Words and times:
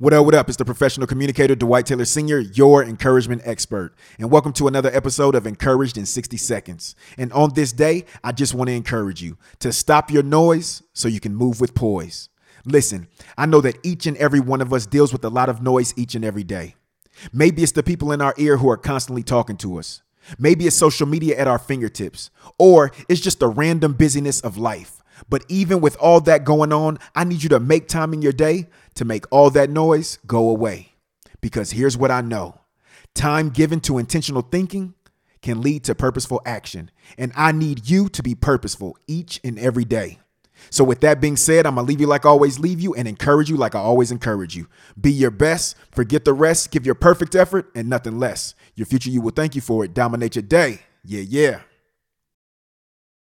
What 0.00 0.14
up, 0.14 0.24
what 0.24 0.34
up? 0.34 0.48
It's 0.48 0.56
the 0.56 0.64
professional 0.64 1.06
communicator, 1.06 1.54
Dwight 1.54 1.84
Taylor 1.84 2.06
Sr., 2.06 2.38
your 2.38 2.82
encouragement 2.82 3.42
expert. 3.44 3.94
And 4.18 4.30
welcome 4.30 4.54
to 4.54 4.66
another 4.66 4.88
episode 4.94 5.34
of 5.34 5.46
Encouraged 5.46 5.98
in 5.98 6.06
60 6.06 6.38
Seconds. 6.38 6.96
And 7.18 7.30
on 7.34 7.52
this 7.52 7.70
day, 7.70 8.06
I 8.24 8.32
just 8.32 8.54
want 8.54 8.68
to 8.68 8.74
encourage 8.74 9.20
you 9.20 9.36
to 9.58 9.74
stop 9.74 10.10
your 10.10 10.22
noise 10.22 10.82
so 10.94 11.06
you 11.06 11.20
can 11.20 11.34
move 11.34 11.60
with 11.60 11.74
poise. 11.74 12.30
Listen, 12.64 13.08
I 13.36 13.44
know 13.44 13.60
that 13.60 13.76
each 13.82 14.06
and 14.06 14.16
every 14.16 14.40
one 14.40 14.62
of 14.62 14.72
us 14.72 14.86
deals 14.86 15.12
with 15.12 15.22
a 15.22 15.28
lot 15.28 15.50
of 15.50 15.60
noise 15.60 15.92
each 15.98 16.14
and 16.14 16.24
every 16.24 16.44
day. 16.44 16.76
Maybe 17.30 17.62
it's 17.62 17.72
the 17.72 17.82
people 17.82 18.10
in 18.10 18.22
our 18.22 18.32
ear 18.38 18.56
who 18.56 18.70
are 18.70 18.78
constantly 18.78 19.22
talking 19.22 19.58
to 19.58 19.78
us. 19.78 20.00
Maybe 20.38 20.66
it's 20.66 20.76
social 20.76 21.06
media 21.06 21.38
at 21.38 21.46
our 21.46 21.58
fingertips, 21.58 22.30
or 22.58 22.90
it's 23.10 23.20
just 23.20 23.38
the 23.38 23.48
random 23.48 23.92
busyness 23.92 24.40
of 24.40 24.56
life. 24.56 25.00
But 25.28 25.44
even 25.48 25.82
with 25.82 25.96
all 25.96 26.20
that 26.22 26.44
going 26.44 26.72
on, 26.72 26.98
I 27.14 27.24
need 27.24 27.42
you 27.42 27.50
to 27.50 27.60
make 27.60 27.88
time 27.88 28.14
in 28.14 28.22
your 28.22 28.32
day 28.32 28.68
to 28.94 29.04
make 29.04 29.24
all 29.30 29.50
that 29.50 29.70
noise 29.70 30.18
go 30.26 30.48
away. 30.48 30.94
Because 31.40 31.72
here's 31.72 31.96
what 31.96 32.10
I 32.10 32.20
know 32.20 32.60
time 33.14 33.50
given 33.50 33.80
to 33.80 33.98
intentional 33.98 34.42
thinking 34.42 34.94
can 35.42 35.62
lead 35.62 35.84
to 35.84 35.94
purposeful 35.94 36.40
action. 36.44 36.90
And 37.16 37.32
I 37.34 37.52
need 37.52 37.88
you 37.88 38.08
to 38.10 38.22
be 38.22 38.34
purposeful 38.34 38.96
each 39.06 39.40
and 39.42 39.58
every 39.58 39.84
day. 39.84 40.18
So, 40.68 40.84
with 40.84 41.00
that 41.00 41.22
being 41.22 41.38
said, 41.38 41.64
I'm 41.64 41.76
gonna 41.76 41.86
leave 41.86 42.02
you 42.02 42.06
like 42.06 42.26
I 42.26 42.28
always 42.28 42.58
leave 42.58 42.80
you 42.80 42.92
and 42.94 43.08
encourage 43.08 43.48
you 43.48 43.56
like 43.56 43.74
I 43.74 43.78
always 43.78 44.10
encourage 44.10 44.54
you. 44.54 44.68
Be 45.00 45.10
your 45.10 45.30
best, 45.30 45.74
forget 45.90 46.26
the 46.26 46.34
rest, 46.34 46.70
give 46.70 46.84
your 46.84 46.94
perfect 46.94 47.34
effort 47.34 47.70
and 47.74 47.88
nothing 47.88 48.18
less. 48.18 48.54
Your 48.74 48.84
future, 48.84 49.08
you 49.08 49.22
will 49.22 49.30
thank 49.30 49.54
you 49.54 49.62
for 49.62 49.84
it. 49.84 49.94
Dominate 49.94 50.36
your 50.36 50.42
day. 50.42 50.80
Yeah, 51.02 51.22
yeah. 51.22 51.60